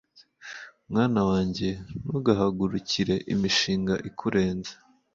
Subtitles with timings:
[0.89, 1.69] mwana wanjye,
[2.03, 4.73] ntugahagurukire imishinga ikurenze